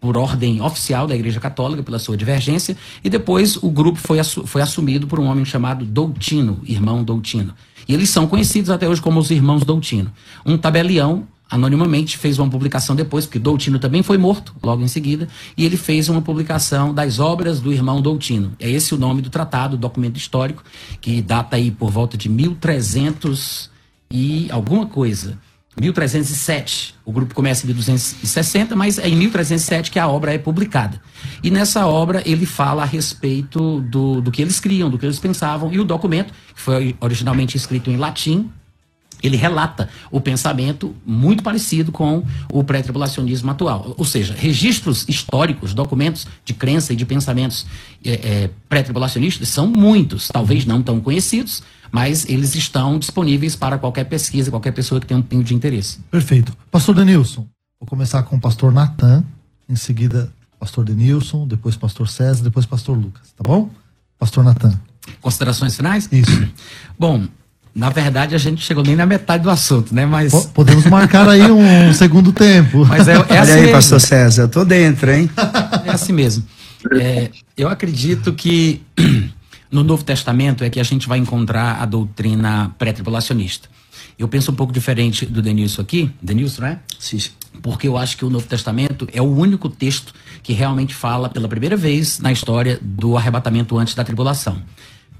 por 0.04 0.18
ordem 0.18 0.60
oficial 0.60 1.06
da 1.06 1.14
Igreja 1.14 1.40
Católica, 1.40 1.82
pela 1.82 1.98
sua 1.98 2.14
divergência, 2.14 2.76
e 3.02 3.08
depois 3.08 3.56
o 3.56 3.70
grupo 3.70 3.98
foi, 3.98 4.18
assu 4.18 4.46
foi 4.46 4.60
assumido 4.60 5.06
por 5.06 5.18
um 5.18 5.24
homem 5.24 5.46
chamado 5.46 5.82
Doutino, 5.82 6.60
irmão 6.66 7.02
Doutino. 7.02 7.54
E 7.88 7.94
eles 7.94 8.10
são 8.10 8.26
conhecidos 8.26 8.68
até 8.68 8.86
hoje 8.86 9.00
como 9.00 9.18
os 9.18 9.30
irmãos 9.30 9.64
Doutino. 9.64 10.12
Um 10.44 10.58
tabelião, 10.58 11.26
anonimamente, 11.50 12.18
fez 12.18 12.38
uma 12.38 12.50
publicação 12.50 12.94
depois, 12.94 13.24
porque 13.24 13.38
Doutino 13.38 13.78
também 13.78 14.02
foi 14.02 14.18
morto 14.18 14.54
logo 14.62 14.82
em 14.82 14.88
seguida, 14.88 15.26
e 15.56 15.64
ele 15.64 15.78
fez 15.78 16.10
uma 16.10 16.20
publicação 16.20 16.92
das 16.92 17.18
obras 17.18 17.58
do 17.58 17.72
irmão 17.72 18.02
Doutino. 18.02 18.52
É 18.60 18.70
esse 18.70 18.94
o 18.94 18.98
nome 18.98 19.22
do 19.22 19.30
tratado, 19.30 19.74
documento 19.74 20.18
histórico, 20.18 20.62
que 21.00 21.22
data 21.22 21.56
aí 21.56 21.70
por 21.70 21.90
volta 21.90 22.14
de 22.18 22.28
1300 22.28 23.70
e 24.10 24.48
alguma 24.50 24.84
coisa. 24.84 25.38
1307. 25.80 26.94
O 27.04 27.12
grupo 27.12 27.34
começa 27.34 27.64
em 27.64 27.68
1260, 27.68 28.76
mas 28.76 28.98
é 28.98 29.08
em 29.08 29.16
1307 29.16 29.90
que 29.90 29.98
a 29.98 30.08
obra 30.08 30.32
é 30.32 30.38
publicada. 30.38 31.00
E 31.42 31.50
nessa 31.50 31.86
obra 31.86 32.22
ele 32.24 32.46
fala 32.46 32.82
a 32.82 32.86
respeito 32.86 33.80
do, 33.80 34.20
do 34.20 34.30
que 34.30 34.40
eles 34.40 34.60
criam, 34.60 34.88
do 34.88 34.98
que 34.98 35.06
eles 35.06 35.18
pensavam, 35.18 35.72
e 35.72 35.80
o 35.80 35.84
documento, 35.84 36.32
que 36.54 36.60
foi 36.60 36.96
originalmente 37.00 37.56
escrito 37.56 37.90
em 37.90 37.96
latim, 37.96 38.50
ele 39.26 39.36
relata 39.36 39.88
o 40.10 40.20
pensamento 40.20 40.94
muito 41.04 41.42
parecido 41.42 41.90
com 41.90 42.24
o 42.52 42.62
pré-tribulacionismo 42.62 43.50
atual. 43.50 43.94
Ou 43.96 44.04
seja, 44.04 44.34
registros 44.36 45.04
históricos, 45.08 45.72
documentos 45.72 46.26
de 46.44 46.52
crença 46.52 46.92
e 46.92 46.96
de 46.96 47.06
pensamentos 47.06 47.66
é, 48.04 48.12
é, 48.12 48.50
pré-tribulacionistas 48.68 49.48
são 49.48 49.66
muitos, 49.66 50.28
talvez 50.28 50.66
não 50.66 50.82
tão 50.82 51.00
conhecidos, 51.00 51.62
mas 51.90 52.28
eles 52.28 52.54
estão 52.54 52.98
disponíveis 52.98 53.56
para 53.56 53.78
qualquer 53.78 54.04
pesquisa, 54.04 54.50
qualquer 54.50 54.72
pessoa 54.72 55.00
que 55.00 55.06
tenha 55.06 55.18
um 55.18 55.22
pingo 55.22 55.44
de 55.44 55.54
interesse. 55.54 56.00
Perfeito. 56.10 56.56
Pastor 56.70 56.94
Denilson, 56.94 57.46
vou 57.80 57.88
começar 57.88 58.22
com 58.24 58.36
o 58.36 58.40
pastor 58.40 58.72
Natan, 58.72 59.24
em 59.68 59.76
seguida 59.76 60.32
pastor 60.58 60.84
Denilson, 60.84 61.46
depois 61.46 61.76
pastor 61.76 62.08
César, 62.08 62.42
depois 62.42 62.66
pastor 62.66 62.96
Lucas, 62.96 63.32
tá 63.36 63.42
bom? 63.42 63.70
Pastor 64.18 64.44
Natan. 64.44 64.78
Considerações 65.20 65.76
finais? 65.76 66.08
Isso. 66.10 66.48
Bom, 66.98 67.26
na 67.74 67.90
verdade, 67.90 68.36
a 68.36 68.38
gente 68.38 68.62
chegou 68.62 68.84
nem 68.84 68.94
na 68.94 69.04
metade 69.04 69.42
do 69.42 69.50
assunto, 69.50 69.92
né? 69.92 70.06
Mas. 70.06 70.32
Podemos 70.54 70.86
marcar 70.86 71.28
aí 71.28 71.50
um 71.50 71.90
segundo 71.92 72.32
tempo. 72.32 72.86
Mas 72.86 73.08
é, 73.08 73.14
é 73.14 73.18
Olha 73.18 73.40
assim 73.40 73.52
aí, 73.52 73.60
mesmo. 73.62 73.72
pastor 73.72 74.00
César, 74.00 74.42
eu 74.42 74.48
tô 74.48 74.64
dentro, 74.64 75.10
hein? 75.10 75.28
É 75.84 75.90
assim 75.90 76.12
mesmo. 76.12 76.44
É, 76.92 77.30
eu 77.56 77.68
acredito 77.68 78.32
que 78.32 78.80
no 79.72 79.82
Novo 79.82 80.04
Testamento 80.04 80.62
é 80.62 80.70
que 80.70 80.78
a 80.78 80.84
gente 80.84 81.08
vai 81.08 81.18
encontrar 81.18 81.82
a 81.82 81.84
doutrina 81.86 82.72
pré-tribulacionista. 82.78 83.68
Eu 84.16 84.28
penso 84.28 84.52
um 84.52 84.54
pouco 84.54 84.72
diferente 84.72 85.26
do 85.26 85.42
Denilson 85.42 85.82
aqui, 85.82 86.10
Denilson, 86.22 86.62
né? 86.62 86.78
Sim. 86.98 87.18
Porque 87.60 87.88
eu 87.88 87.96
acho 87.96 88.16
que 88.16 88.24
o 88.24 88.30
Novo 88.30 88.46
Testamento 88.46 89.08
é 89.12 89.20
o 89.20 89.24
único 89.24 89.68
texto 89.68 90.14
que 90.44 90.52
realmente 90.52 90.94
fala 90.94 91.28
pela 91.28 91.48
primeira 91.48 91.76
vez 91.76 92.20
na 92.20 92.30
história 92.30 92.78
do 92.80 93.16
arrebatamento 93.16 93.76
antes 93.76 93.94
da 93.94 94.04
tribulação. 94.04 94.62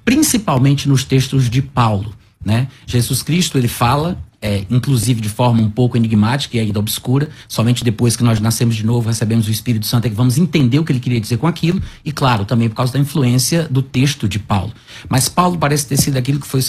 Principalmente 0.04 0.88
nos 0.88 1.02
textos 1.02 1.50
de 1.50 1.60
Paulo. 1.60 2.14
Né? 2.44 2.68
Jesus 2.86 3.22
Cristo 3.22 3.56
ele 3.56 3.68
fala, 3.68 4.18
é, 4.40 4.64
inclusive 4.70 5.20
de 5.20 5.28
forma 5.28 5.62
um 5.62 5.70
pouco 5.70 5.96
enigmática 5.96 6.56
e 6.56 6.60
ainda 6.60 6.78
obscura, 6.78 7.30
somente 7.48 7.82
depois 7.82 8.16
que 8.16 8.22
nós 8.22 8.38
nascemos 8.38 8.76
de 8.76 8.84
novo, 8.84 9.08
recebemos 9.08 9.48
o 9.48 9.50
Espírito 9.50 9.86
Santo, 9.86 10.06
é 10.06 10.10
que 10.10 10.16
vamos 10.16 10.36
entender 10.36 10.78
o 10.78 10.84
que 10.84 10.92
ele 10.92 11.00
queria 11.00 11.20
dizer 11.20 11.38
com 11.38 11.46
aquilo, 11.46 11.80
e 12.04 12.12
claro, 12.12 12.44
também 12.44 12.68
por 12.68 12.76
causa 12.76 12.92
da 12.92 12.98
influência 12.98 13.66
do 13.70 13.80
texto 13.80 14.28
de 14.28 14.38
Paulo. 14.38 14.72
Mas 15.08 15.28
Paulo 15.28 15.56
parece 15.56 15.86
ter 15.86 15.96
sido, 15.96 16.18
aquilo 16.18 16.38
que 16.38 16.46
foi, 16.46 16.60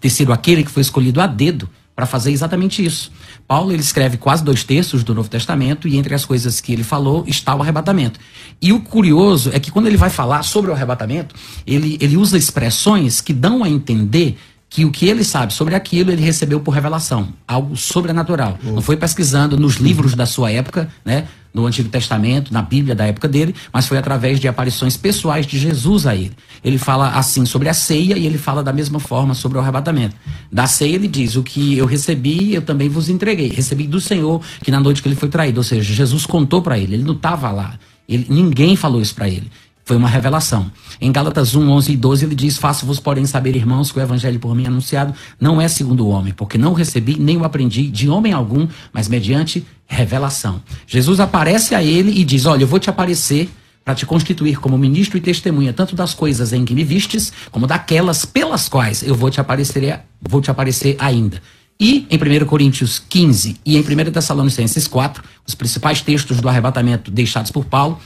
ter 0.00 0.10
sido 0.10 0.32
aquele 0.32 0.64
que 0.64 0.70
foi 0.70 0.82
escolhido 0.82 1.20
a 1.20 1.26
dedo 1.26 1.68
para 1.94 2.06
fazer 2.06 2.32
exatamente 2.32 2.84
isso. 2.84 3.12
Paulo 3.46 3.70
ele 3.70 3.82
escreve 3.82 4.16
quase 4.16 4.42
dois 4.42 4.64
terços 4.64 5.04
do 5.04 5.14
Novo 5.14 5.28
Testamento 5.28 5.86
e 5.86 5.96
entre 5.96 6.14
as 6.14 6.24
coisas 6.24 6.60
que 6.60 6.72
ele 6.72 6.82
falou 6.82 7.24
está 7.26 7.54
o 7.54 7.60
arrebatamento. 7.60 8.18
E 8.60 8.72
o 8.72 8.80
curioso 8.80 9.50
é 9.52 9.60
que 9.60 9.70
quando 9.70 9.86
ele 9.86 9.96
vai 9.96 10.08
falar 10.08 10.42
sobre 10.42 10.70
o 10.70 10.74
arrebatamento, 10.74 11.34
ele, 11.66 11.98
ele 12.00 12.16
usa 12.16 12.38
expressões 12.38 13.20
que 13.20 13.32
dão 13.32 13.62
a 13.62 13.68
entender 13.68 14.38
que 14.72 14.86
o 14.86 14.90
que 14.90 15.06
ele 15.06 15.22
sabe 15.22 15.52
sobre 15.52 15.74
aquilo 15.74 16.10
ele 16.10 16.22
recebeu 16.22 16.58
por 16.58 16.70
revelação, 16.70 17.28
algo 17.46 17.76
sobrenatural. 17.76 18.58
Não 18.64 18.80
foi 18.80 18.96
pesquisando 18.96 19.54
nos 19.58 19.74
livros 19.74 20.14
da 20.14 20.24
sua 20.24 20.50
época, 20.50 20.88
né? 21.04 21.28
no 21.52 21.66
Antigo 21.66 21.90
Testamento, 21.90 22.54
na 22.54 22.62
Bíblia 22.62 22.94
da 22.94 23.06
época 23.06 23.28
dele, 23.28 23.54
mas 23.70 23.86
foi 23.86 23.98
através 23.98 24.40
de 24.40 24.48
aparições 24.48 24.96
pessoais 24.96 25.46
de 25.46 25.58
Jesus 25.58 26.06
a 26.06 26.16
ele. 26.16 26.32
Ele 26.64 26.78
fala 26.78 27.10
assim 27.10 27.44
sobre 27.44 27.68
a 27.68 27.74
ceia 27.74 28.16
e 28.16 28.24
ele 28.24 28.38
fala 28.38 28.62
da 28.62 28.72
mesma 28.72 28.98
forma 28.98 29.34
sobre 29.34 29.58
o 29.58 29.60
arrebatamento. 29.60 30.16
Da 30.50 30.66
ceia 30.66 30.94
ele 30.94 31.06
diz: 31.06 31.36
O 31.36 31.42
que 31.42 31.76
eu 31.76 31.84
recebi, 31.84 32.54
eu 32.54 32.62
também 32.62 32.88
vos 32.88 33.10
entreguei. 33.10 33.48
Recebi 33.48 33.86
do 33.86 34.00
Senhor 34.00 34.40
que 34.62 34.70
na 34.70 34.80
noite 34.80 35.02
que 35.02 35.08
ele 35.08 35.16
foi 35.16 35.28
traído. 35.28 35.58
Ou 35.58 35.64
seja, 35.64 35.92
Jesus 35.92 36.24
contou 36.24 36.62
para 36.62 36.78
ele, 36.78 36.94
ele 36.94 37.04
não 37.04 37.14
estava 37.14 37.50
lá. 37.50 37.74
Ele, 38.08 38.26
ninguém 38.30 38.74
falou 38.74 39.02
isso 39.02 39.14
para 39.14 39.28
ele. 39.28 39.50
Foi 39.84 39.96
uma 39.96 40.08
revelação. 40.08 40.70
Em 41.00 41.10
Gálatas 41.10 41.54
1, 41.54 41.68
11 41.68 41.92
e 41.92 41.96
12 41.96 42.24
ele 42.24 42.34
diz: 42.34 42.56
Faço-vos, 42.56 43.00
porém, 43.00 43.26
saber, 43.26 43.56
irmãos, 43.56 43.90
que 43.90 43.98
o 43.98 44.02
evangelho 44.02 44.38
por 44.38 44.54
mim 44.54 44.66
anunciado 44.66 45.12
não 45.40 45.60
é 45.60 45.66
segundo 45.66 46.06
o 46.06 46.08
homem, 46.08 46.32
porque 46.32 46.56
não 46.56 46.72
recebi 46.72 47.18
nem 47.18 47.36
o 47.36 47.44
aprendi 47.44 47.88
de 47.88 48.08
homem 48.08 48.32
algum, 48.32 48.68
mas 48.92 49.08
mediante 49.08 49.66
revelação. 49.86 50.62
Jesus 50.86 51.18
aparece 51.18 51.74
a 51.74 51.82
ele 51.82 52.12
e 52.18 52.24
diz: 52.24 52.46
Olha, 52.46 52.62
eu 52.62 52.68
vou 52.68 52.78
te 52.78 52.88
aparecer 52.88 53.50
para 53.84 53.94
te 53.94 54.06
constituir 54.06 54.60
como 54.60 54.78
ministro 54.78 55.18
e 55.18 55.20
testemunha 55.20 55.72
tanto 55.72 55.96
das 55.96 56.14
coisas 56.14 56.52
em 56.52 56.64
que 56.64 56.74
me 56.74 56.84
vistes, 56.84 57.32
como 57.50 57.66
daquelas 57.66 58.24
pelas 58.24 58.68
quais 58.68 59.02
eu 59.02 59.14
vou 59.14 59.30
te 59.30 59.40
aparecer, 59.40 60.00
vou 60.20 60.40
te 60.40 60.50
aparecer 60.50 60.96
ainda. 61.00 61.42
E 61.80 62.06
em 62.08 62.16
1 62.16 62.46
Coríntios 62.46 63.00
15 63.00 63.56
e 63.66 63.76
em 63.76 63.80
1 63.80 64.12
Tessalonicenses 64.12 64.86
4, 64.86 65.24
os 65.44 65.54
principais 65.54 66.00
textos 66.00 66.40
do 66.40 66.48
arrebatamento 66.48 67.10
deixados 67.10 67.50
por 67.50 67.64
Paulo, 67.64 67.98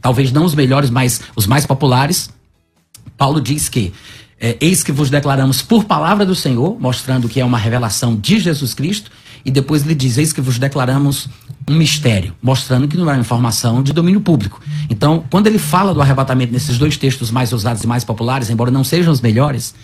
talvez 0.00 0.32
não 0.32 0.44
os 0.44 0.54
melhores, 0.54 0.90
mas 0.90 1.20
os 1.36 1.46
mais 1.46 1.66
populares, 1.66 2.30
Paulo 3.16 3.40
diz 3.40 3.68
que 3.68 3.92
é, 4.40 4.56
eis 4.60 4.82
que 4.82 4.92
vos 4.92 5.10
declaramos 5.10 5.62
por 5.62 5.84
palavra 5.84 6.24
do 6.24 6.34
Senhor, 6.34 6.78
mostrando 6.80 7.28
que 7.28 7.40
é 7.40 7.44
uma 7.44 7.58
revelação 7.58 8.14
de 8.14 8.38
Jesus 8.38 8.72
Cristo, 8.74 9.10
e 9.44 9.50
depois 9.50 9.84
ele 9.84 9.94
diz, 9.94 10.18
eis 10.18 10.32
que 10.32 10.40
vos 10.40 10.58
declaramos 10.58 11.28
um 11.68 11.74
mistério, 11.74 12.34
mostrando 12.42 12.86
que 12.86 12.96
não 12.96 13.08
é 13.08 13.14
uma 13.14 13.20
informação 13.20 13.82
de 13.82 13.92
domínio 13.92 14.20
público. 14.20 14.60
Então, 14.88 15.24
quando 15.30 15.46
ele 15.46 15.58
fala 15.58 15.94
do 15.94 16.00
arrebatamento 16.00 16.52
nesses 16.52 16.78
dois 16.78 16.96
textos 16.96 17.30
mais 17.30 17.52
usados 17.52 17.82
e 17.82 17.86
mais 17.86 18.04
populares, 18.04 18.50
embora 18.50 18.70
não 18.70 18.84
sejam 18.84 19.12
os 19.12 19.20
melhores, 19.20 19.74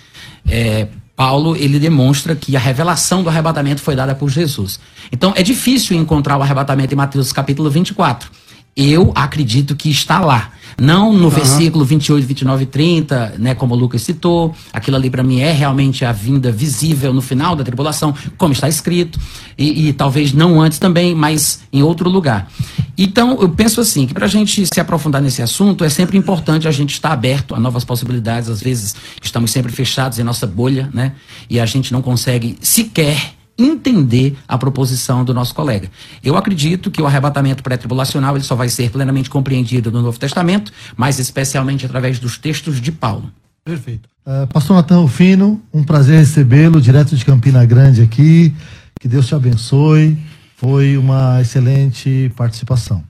é, 0.47 0.89
Paulo 1.17 1.57
ele 1.57 1.79
demonstra 1.79 2.35
que 2.35 2.57
a 2.57 2.61
revelação 2.61 3.23
do 3.23 3.29
arrebatamento 3.29 3.81
foi 3.81 3.95
dada 3.95 4.15
por 4.15 4.29
Jesus. 4.29 4.81
Então, 5.13 5.33
é 5.37 5.43
difícil 5.43 5.97
encontrar 5.97 6.37
o 6.37 6.43
arrebatamento 6.43 6.93
em 6.93 6.97
Mateus 6.97 7.33
capítulo 7.33 7.71
24 7.71 8.31
eu 8.77 9.13
acredito 9.15 9.77
que 9.77 9.91
está 9.91 10.19
lá. 10.19 10.51
Não 10.81 11.13
no 11.13 11.25
uhum. 11.25 11.31
versículo 11.31 11.85
28, 11.85 12.27
29 12.27 12.63
e 12.65 12.67
30, 12.67 13.35
né, 13.39 13.55
como 13.55 13.75
o 13.75 13.79
Lucas 13.79 14.03
citou. 14.03 14.55
Aquilo 14.73 14.97
ali 14.97 15.09
para 15.09 15.23
mim 15.23 15.41
é 15.41 15.53
realmente 15.53 16.05
a 16.05 16.11
vinda 16.11 16.51
visível 16.51 17.13
no 17.13 17.23
final 17.23 17.55
da 17.55 17.63
tribulação, 17.63 18.13
como 18.37 18.53
está 18.53 18.69
escrito. 18.69 19.21
E, 19.57 19.89
e, 19.89 19.93
talvez 19.93 20.33
não 20.33 20.61
antes 20.61 20.81
também, 20.81 21.15
mas 21.15 21.61
em 21.73 21.83
outro 21.83 22.11
lugar. 22.11 22.51
Então, 22.99 23.41
eu 23.41 23.49
penso 23.49 23.81
assim, 23.81 24.05
que 24.07 24.15
para 24.15 24.27
a 24.27 24.29
gente 24.29 24.67
se 24.67 24.81
aprofundar 24.81 25.23
nesse 25.23 25.43
assunto, 25.43 25.85
é 25.85 25.89
sempre 25.89 26.19
importante 26.19 26.67
a 26.67 26.73
gente 26.73 26.93
estar 26.93 27.13
aberto 27.13 27.55
a 27.55 27.61
novas 27.61 27.85
possibilidades. 27.85 28.49
Às 28.49 28.61
vezes, 28.61 28.97
estamos 29.23 29.53
sempre 29.53 29.71
fechados 29.71 30.19
em 30.19 30.25
nossa 30.25 30.47
bolha, 30.47 30.91
né? 30.93 31.13
E 31.49 31.61
a 31.61 31.67
gente 31.67 31.93
não 31.93 32.03
consegue 32.03 32.59
sequer 32.61 33.35
entender 33.59 34.37
a 34.49 34.59
proposição 34.59 35.25
do 35.25 35.33
nosso 35.33 35.55
colega. 35.55 35.91
Eu 36.23 36.37
acredito 36.37 36.91
que 36.91 37.01
o 37.01 37.07
arrebatamento 37.07 37.63
pré-tribulacional 37.63 38.37
ele 38.37 38.45
só 38.45 38.55
vai 38.55 38.69
ser 38.69 38.91
plenamente 38.91 39.31
compreendido 39.31 39.91
no 39.91 40.03
Novo 40.03 40.19
Testamento, 40.19 40.73
mas 40.97 41.19
especialmente 41.19 41.87
através 41.87 42.19
dos 42.19 42.37
textos 42.39 42.81
de 42.81 42.91
Paulo. 42.91 43.31
Perfeito. 43.65 44.09
Uh, 44.27 44.47
Pastor 44.49 44.77
Natan 44.77 45.01
Rufino, 45.01 45.63
um 45.73 45.83
prazer 45.83 46.19
recebê-lo 46.19 46.81
direto 46.81 47.17
de 47.17 47.25
Campina 47.25 47.65
Grande 47.65 48.03
aqui. 48.03 48.55
Que 49.01 49.09
Deus 49.09 49.27
te 49.27 49.35
abençoe. 49.35 50.19
Foi 50.57 50.97
uma 50.97 51.41
excelente 51.41 52.33
participação. 52.37 53.03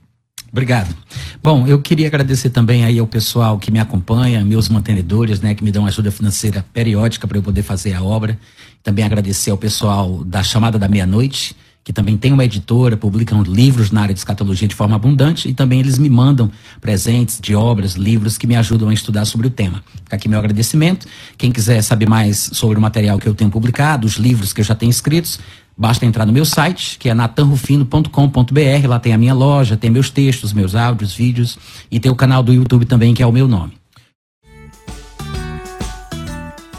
Obrigado. 0.55 0.95
Bom, 1.43 1.67
eu 1.67 1.81
queria 1.81 2.07
agradecer 2.07 2.49
também 2.49 2.85
aí 2.85 2.97
ao 2.97 3.05
pessoal 3.05 3.59
que 3.59 3.69
me 3.69 3.77
acompanha, 3.77 4.41
meus 4.45 4.69
mantenedores, 4.69 5.41
né, 5.41 5.53
que 5.53 5.61
me 5.61 5.69
dão 5.69 5.85
ajuda 5.85 6.09
financeira 6.09 6.65
periódica 6.71 7.27
para 7.27 7.37
eu 7.37 7.43
poder 7.43 7.61
fazer 7.61 7.91
a 7.91 8.01
obra. 8.01 8.39
Também 8.81 9.03
agradecer 9.03 9.51
ao 9.51 9.57
pessoal 9.57 10.23
da 10.23 10.41
Chamada 10.43 10.79
da 10.79 10.87
Meia-Noite, 10.87 11.57
que 11.83 11.91
também 11.91 12.15
tem 12.15 12.31
uma 12.31 12.45
editora, 12.45 12.95
publicam 12.95 13.43
livros 13.43 13.91
na 13.91 14.03
área 14.03 14.13
de 14.13 14.19
escatologia 14.21 14.65
de 14.65 14.73
forma 14.73 14.95
abundante 14.95 15.49
e 15.49 15.53
também 15.53 15.81
eles 15.81 15.97
me 15.97 16.09
mandam 16.09 16.49
presentes 16.79 17.37
de 17.37 17.53
obras, 17.53 17.95
livros 17.95 18.37
que 18.37 18.47
me 18.47 18.55
ajudam 18.55 18.87
a 18.87 18.93
estudar 18.93 19.25
sobre 19.25 19.47
o 19.47 19.49
tema. 19.49 19.83
Fica 20.05 20.15
aqui 20.15 20.29
meu 20.29 20.39
agradecimento. 20.39 21.05
Quem 21.37 21.51
quiser 21.51 21.81
saber 21.81 22.07
mais 22.07 22.49
sobre 22.53 22.77
o 22.77 22.81
material 22.81 23.19
que 23.19 23.27
eu 23.27 23.35
tenho 23.35 23.51
publicado, 23.51 24.07
os 24.07 24.13
livros 24.13 24.53
que 24.53 24.61
eu 24.61 24.65
já 24.65 24.73
tenho 24.73 24.89
escritos, 24.89 25.37
basta 25.77 26.05
entrar 26.05 26.25
no 26.25 26.33
meu 26.33 26.45
site, 26.45 26.97
que 26.97 27.09
é 27.09 27.13
natanrufino.com.br. 27.13 28.87
Lá 28.87 28.99
tem 28.99 29.13
a 29.13 29.17
minha 29.17 29.33
loja, 29.33 29.77
tem 29.77 29.89
meus 29.89 30.09
textos, 30.09 30.53
meus 30.53 30.75
áudios, 30.75 31.13
vídeos 31.13 31.57
e 31.91 31.99
tem 31.99 32.11
o 32.11 32.15
canal 32.15 32.41
do 32.41 32.53
YouTube 32.53 32.85
também, 32.85 33.13
que 33.13 33.23
é 33.23 33.27
o 33.27 33.31
meu 33.31 33.47
nome. 33.47 33.73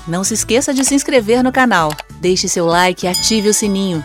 Não 0.07 0.23
se 0.23 0.35
esqueça 0.35 0.73
de 0.73 0.85
se 0.85 0.95
inscrever 0.95 1.43
no 1.43 1.51
canal, 1.51 1.93
deixe 2.21 2.49
seu 2.49 2.65
like 2.65 3.05
e 3.05 3.09
ative 3.09 3.49
o 3.49 3.55
sininho. 3.55 4.05